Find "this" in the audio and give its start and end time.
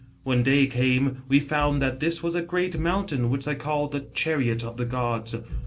1.99-2.23